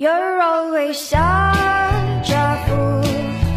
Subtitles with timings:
[0.00, 3.02] You're always such a fool,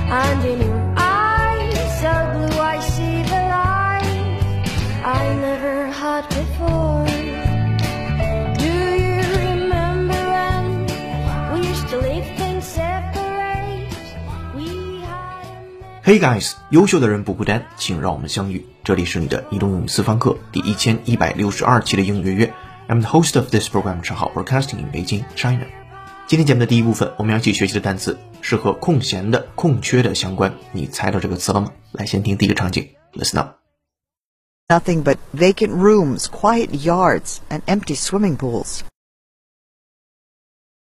[0.10, 4.42] and in your eyes so blue I see the light
[5.06, 7.06] I never had before.
[8.58, 10.88] Do you remember when
[11.54, 13.94] we used to live things separate?
[14.56, 15.46] We had
[16.04, 18.66] Hey guys，优秀的人不孤单，请让我们相遇。
[18.84, 22.54] 这里是你的移动用语私房课第一千一百六十二期的英语约约。
[22.88, 25.68] I'm the host of this program，陈浩，broadcasting in Beijing, China。
[26.31, 30.53] 今天节目的第一部分，我们要一起学习的单词是和空闲的、空缺的相关。
[30.73, 31.73] 你猜到这个词了吗？
[31.93, 33.57] 来，先听第一个场景，Listen up。
[34.69, 38.81] Nothing but vacant rooms, quiet yards, and empty swimming pools.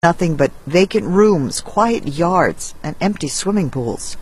[0.02, 4.15] Nothing but vacant rooms, quiet yards, and empty swimming pools.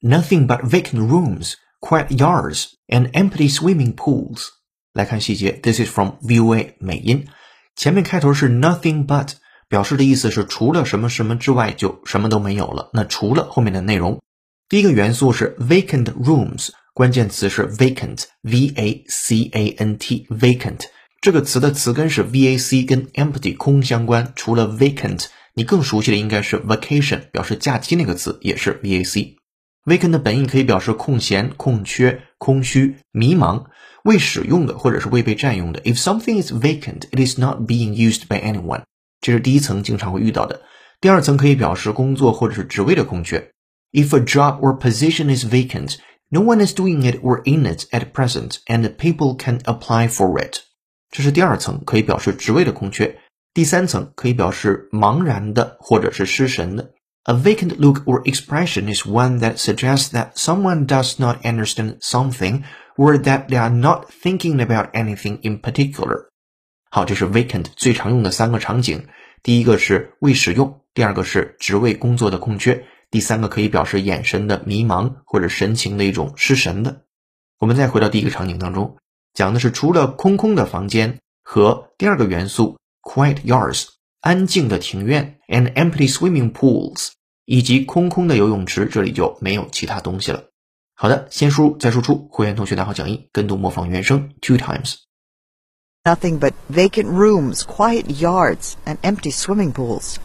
[0.00, 4.48] Nothing but vacant rooms, quiet yards, and empty swimming pools。
[4.92, 7.26] 来看细节，This is from VOA 美音，
[7.74, 9.32] 前面开头是 nothing but，
[9.69, 12.89] 表示的意思是除了什么什么之外就什么都没有了。
[12.91, 14.19] 那除了后面的内容，
[14.67, 20.81] 第一个元素是 vacant rooms，关键词是 vacant，v a c a n t，vacant
[21.21, 24.33] 这个词的词根是 v a c，跟 empty 空相关。
[24.35, 29.35] 除了 vacant，你更熟悉的应该是 vacation，表示假期那个词也是 v a c。
[29.85, 33.65] vacant 的本意可以表示空闲、空缺、空虚、迷茫、
[34.03, 35.81] 未使用的或者是未被占用的。
[35.81, 38.83] If something is vacant, it is not being used by anyone。
[39.20, 40.62] 这是第一层经常会遇到的。
[41.00, 43.50] 第二层可以表示工作或者是职位的空缺。
[43.92, 45.96] If a job or position is vacant,
[46.30, 50.38] no one is doing it or in it at present, and people can apply for
[50.42, 50.60] it。
[51.10, 53.20] 这是第二层，可以表示职位的空缺。
[53.52, 56.90] 第三层可以表示茫然的或者是失神的。
[57.24, 62.64] A vacant look or expression is one that suggests that someone does not understand something
[62.96, 66.26] or that they are not thinking about anything in particular.
[66.91, 69.07] 好，这是 vacant 最常用的三个场景。
[69.43, 77.03] 第一个是未使用，第二个是职位工作的空缺，第三个可以表示眼神的迷茫或者神情的一种失神的。
[77.59, 78.97] 我们再回到第一个场景当中，
[79.35, 83.85] 讲的是除了空空的房间和第二个元素 quiet yards
[84.19, 87.09] 安静的庭院 and empty swimming pools
[87.45, 90.45] 以及空空的游泳池，这里就没有其他东西了。
[90.95, 94.95] 好的，先输入再输出，会员同学拿好讲义，跟读模仿原声 two times。
[96.04, 100.18] Nothing but vacant rooms, quiet yards, and empty swimming pools.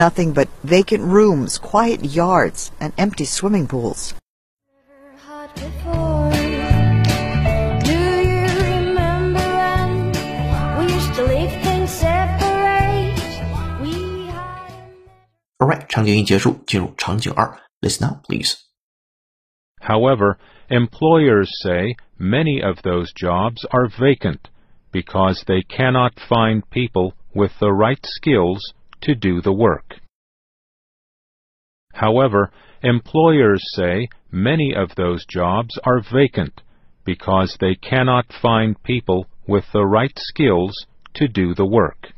[0.00, 4.14] Nothing but vacant rooms, quiet yards, and empty swimming pools.
[4.76, 6.30] never had before.
[7.84, 9.40] Do you remember
[10.46, 13.16] when we used to leave things separate?
[13.80, 14.70] We had.
[15.60, 18.56] Alright，场景一结束，进入场景二，Listen up, please.
[19.80, 20.38] However,
[20.71, 24.49] employers say many of those jobs are vacant
[24.93, 29.95] because they cannot find people with the right skills to do the work.
[31.93, 36.61] However, employers say many of those jobs are vacant
[37.03, 42.13] because they cannot find people with the right skills to do the work.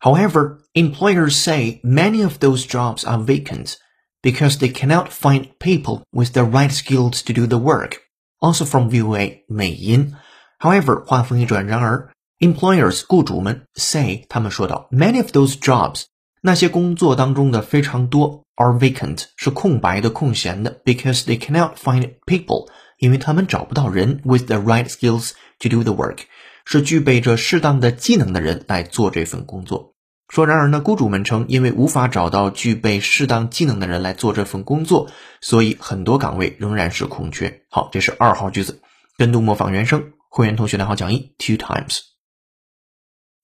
[0.00, 3.76] However, employers say many of those jobs are vacant
[4.21, 7.97] because they cannot find people with the right skills to do the work.
[8.39, 10.13] Also from VOA 美音。
[10.59, 16.03] However，话锋一转，然而，employers 雇主们 say 他们说到 many of those jobs
[16.41, 22.67] 那些工作当中的非常多 are vacant 是空白的、空闲的，because they cannot find people
[22.99, 26.19] 因为他们找不到人 with the right skills to do the work
[26.65, 29.90] 是具备着适当的技能的人来做这份工作。
[30.31, 35.09] 说，然而呢，雇主们称，因为无法找到具备适当技能的人来做这份工作，
[35.39, 37.63] 所以很多岗位仍然是空缺。
[37.69, 38.81] 好，这是二号句子，
[39.17, 41.99] 跟读模仿原声，会员同学拿好讲义 two times。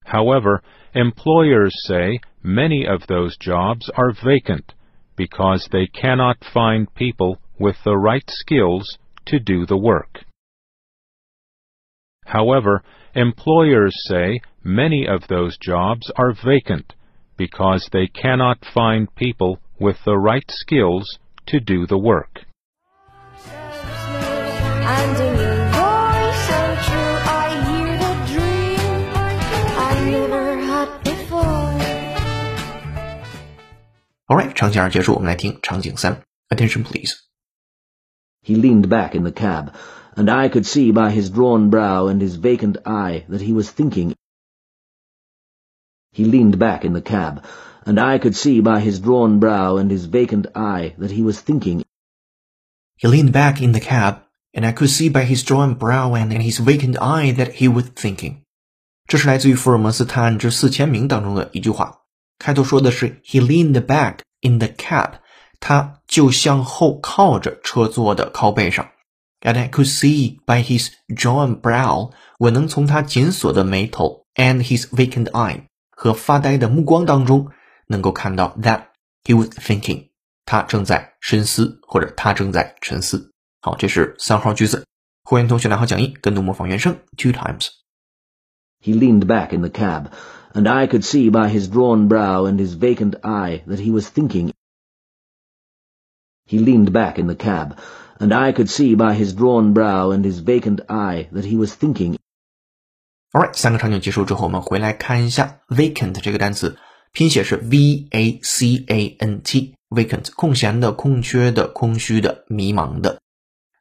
[0.06, 0.62] However,
[0.94, 4.66] employers say many of those jobs are vacant
[5.16, 10.26] because they cannot find people with the right skills to do the work.
[12.26, 12.84] However,
[13.18, 16.96] employers say many of those jobs are vacant
[17.38, 22.46] because they cannot find people with the right skills to do the work.
[24.86, 28.80] And in your voice so true, I hear the dream
[29.78, 31.74] I never had before.
[34.30, 36.22] Alright，场景二结束，我们来听场景三。
[36.50, 37.16] Attention please。
[38.46, 39.74] He leaned back in the cab,
[40.18, 43.70] and I could see by his drawn brow and his vacant eye that he was
[43.72, 44.14] thinking.
[46.12, 47.44] He leaned back in the cab,
[47.86, 51.42] and I could see by his drawn brow and his vacant eye that he was
[51.42, 51.84] thinking.
[52.96, 54.22] He leaned back in the cab,
[54.54, 57.86] and I could see by his drawn brow and his vacant eye that he was
[57.96, 58.44] thinking.
[59.08, 62.02] 这是来自于福尔摩斯探案之四千名当中的一句话，
[62.38, 65.16] 开头说的是 He leaned back in the cab，
[65.60, 68.92] 他就向后靠着车座的靠背上。
[69.42, 77.52] And I could see by his drawn brow，我能从他紧锁的眉头 and his vacant eye 和发呆的目光当中，
[77.88, 78.86] 能够看到 that
[79.24, 80.10] he was thinking，
[80.46, 83.32] 他正在深思或者他正在沉思。
[83.62, 84.86] 好，这是三号句子。
[85.26, 87.70] 欢迎同学拿好讲义，跟读模仿原声 two times。
[88.82, 90.08] He leaned back in the cab,
[90.54, 94.10] and I could see by his drawn brow and his vacant eye that he was
[94.10, 94.52] thinking.
[96.46, 97.78] He leaned back in the cab,
[98.19, 101.75] And I could see by his drawn brow and his vacant eye that he was
[101.75, 102.17] thinking.
[103.33, 106.79] All right，三个场景结束之后，我们回来看一下 vacant 这个单词，
[107.13, 113.21] 拼写是 v a c a n t，vacant 空闲的、空缺的、空虚的、迷茫的。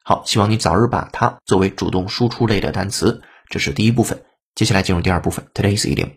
[0.04, 4.24] 好，希望你早日把它作为主动输出类的单词，这是第一部分。
[4.56, 6.12] 接下来进入第二部分，Today's idiom。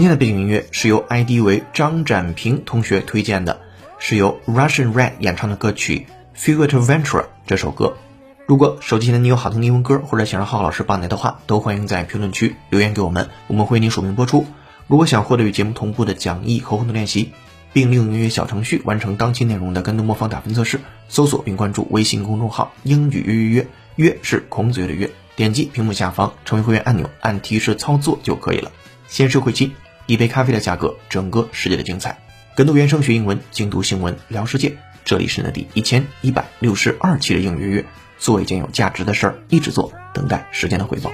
[0.00, 3.60] 今天的背景音乐是由 ID 为张展平同学推荐的，
[3.98, 6.06] 是由 Russian Red 演唱的歌曲
[6.42, 7.04] 《figuretoventure》
[7.46, 7.98] 这首歌。
[8.46, 14.46] 如果手机前的你有好听的英文歌，或者想让浩老师帮你的话，都欢迎在评论区留言给我们，我们会为您署名播出。
[14.86, 17.32] 如果想获得与节目同步的讲义和互动练习，
[17.74, 20.80] 并利用音乐小程序完成当期内容的跟读模仿打分测试，
[21.10, 23.66] 搜索并关注微信公众号“英语约约约”，
[23.96, 28.72] 约是孔子约的约，点击屏幕下方成为会员按钮，按提示操作就可以了。
[29.08, 29.72] 先是会期，
[30.10, 32.18] 一杯咖啡的价格，整个世界的精彩。
[32.56, 34.76] 跟读原声学英文，精读新闻聊世界。
[35.04, 37.84] 这里是你的第一千一百六十二期的英语约约，
[38.18, 41.12] 做一件有价值的事儿，一直做，等待时间的回报。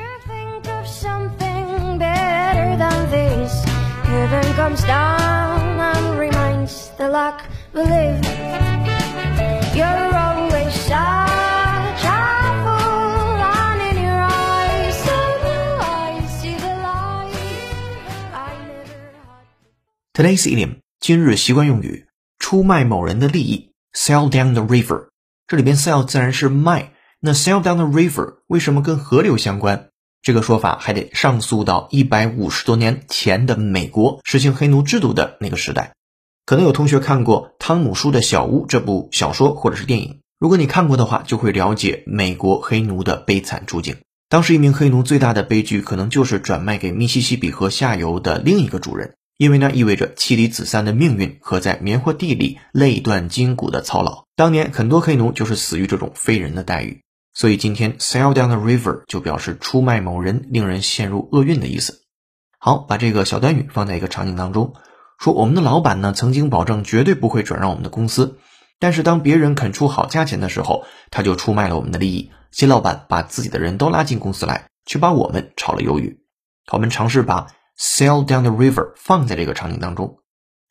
[20.16, 22.06] Today's idiom 今日习惯用语，
[22.38, 25.08] 出卖某人的利益，sell down the river。
[25.46, 29.90] 这里边 sell 自然是卖，那 sell down the river 为什么跟河流相关？
[30.22, 35.92] 这个说法还得上溯到一百五十多年前的美国实行黑奴制度的那个时代。
[36.46, 43.96] 可能有同学看过汤姆叔的小屋这部小说或者是电影，如果你看过的话，就会了解美国黑奴的悲惨处境。
[44.30, 49.12] 当时一名黑奴最大的悲剧，可能就是转卖给密西西比河下游的另一个主人。
[49.36, 54.24] 因为那意味着妻离子散的命运和在棉花地里累断筋骨的操劳。
[54.34, 57.02] 当年很多黑奴就是死于这种非人的待遇，
[57.34, 62.02] 所以今天 sell down the river 就表示出卖某人，令人陷入厄运的意思。
[62.58, 64.74] 好，把这个小短语放在一个场景当中，
[65.18, 68.38] 说我们的老板呢曾经保证绝对不会转让我们的公司，
[68.78, 72.30] 但是当别人肯出好价钱的时候，他就出卖了我们的利益。
[72.50, 76.20] 新老板把自己的人都拉进公司来，却把我们炒了鱿鱼。
[76.72, 80.18] 我们尝试把 Sail down the river 放在这个场景当中。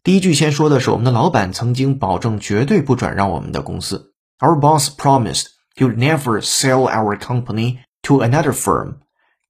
[0.03, 4.13] 第一句先说的是我们的老板曾经保证绝对不转让我们的公司。
[4.39, 8.97] Our boss promised he would never sell our company to another firm。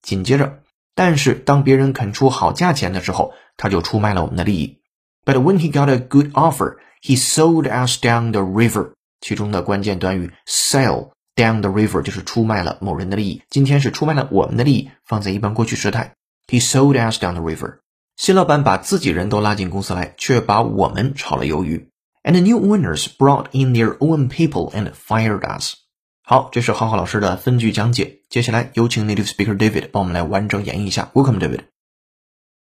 [0.02, 0.60] 紧接着，
[0.96, 4.80] 但是当别人肯出好价钱的时候，他就出卖了我们的利益。
[5.26, 8.92] But when he got a good offer, he sold us down the river。
[9.22, 13.42] 其中的关键短语 sell down the river 就是出卖了某人的利益。
[13.50, 16.15] 今天是出卖了我们的利益，放在一般过去时态。
[16.47, 17.79] He sold us down the river。
[18.17, 21.89] 新老板把自己人都拉进公司来，却把我们炒了鱿鱼。
[22.23, 25.75] And the new owners brought in their own people and fired us。
[26.23, 28.19] 好，这是浩浩老师的分句讲解。
[28.29, 31.11] 接下来有请 native speaker David 帮我们来完整演绎一下。
[31.15, 31.61] Welcome, David。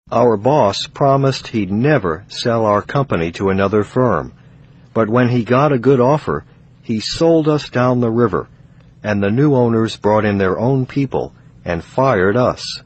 [0.09, 4.31] Our boss promised he'd never sell our company to another firm,
[4.93, 6.43] but when he got a good offer,
[6.81, 8.47] he sold us down the river,
[9.01, 11.33] and the new owners brought in their own people
[11.65, 12.83] and fired us.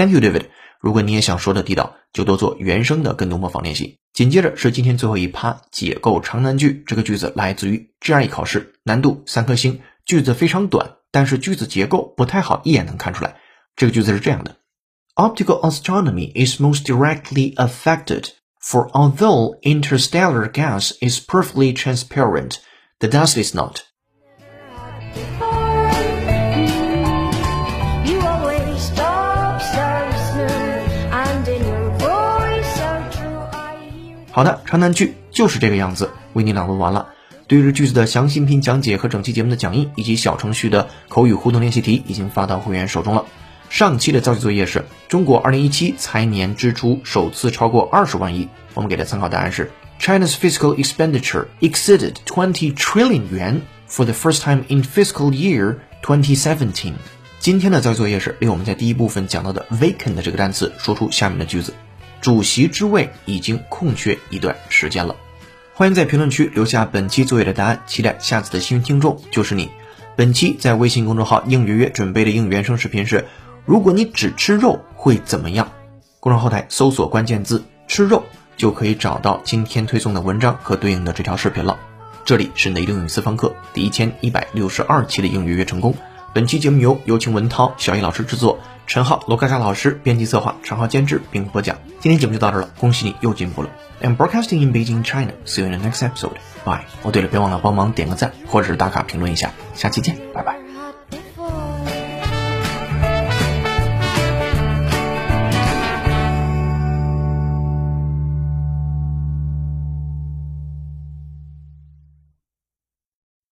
[0.00, 0.46] Thank you, David。
[0.80, 3.98] 如果你也想说的地道，就多做原声的跟读模仿练习。
[4.14, 6.82] 紧接着是今天最后一趴解构长难句。
[6.86, 13.36] 这个句子来自于 GRE 考试，难度三颗星，句子非常短，但是句子结构不太好，一眼能看出来。
[13.76, 14.56] 这个句子是这样的
[15.16, 18.28] ：Optical astronomy is most directly affected.
[18.62, 22.56] For although interstellar gas is perfectly transparent,
[23.00, 23.80] the dust is not.
[34.32, 37.08] 好的，长难句就是这个样子，为你朗读完了。
[37.48, 43.24] 对于句子的详细音频讲解和整期节目的讲义以及小程序的口语互动练习题已经发到会员手中了。
[43.68, 56.92] 上期的造句作业是中国2017财年支出首次超过二十万亿，我们给的参考答案是 China's fiscal expenditure exceeded 20 trillion yuan for the first time in fiscal year 2017。
[57.40, 61.74] 今天的造句作业是利用我们在第一部分讲到的 vacant 这个单词，说出下面的句子：
[62.20, 65.16] 主席之位已经空缺一段时间了。
[65.72, 69.70] 欢迎在评论区留下本期作业的答案，期待下次的幸运听众就是你。
[70.16, 73.26] 本期在微信公众号“应约约”准备的应原声视频是：
[73.64, 75.72] 如果你只吃肉会怎么样？
[76.18, 78.24] 公众后台搜索关键字“吃肉”，
[78.58, 81.78] 就可以找到今天推送的文章和对应的这条视频了。
[82.26, 85.94] 这里是雷丁语私房课第一千一百六十二期的应约约成功。
[86.32, 91.76] 本期节目由有请文涛、小易老师制作，陈浩、罗卡莎老师编辑策划，陈浩监制并播讲。
[91.98, 93.70] 今天节目就到这了，恭喜你又进步了。
[94.00, 95.32] I'm broadcasting in Beijing, China.
[95.44, 96.36] See you in the next episode.
[96.64, 96.84] Bye.
[97.02, 99.50] 哦，对了，别忘了帮忙点个赞，或者是打卡评论一下。
[99.74, 100.59] 下期见，拜拜。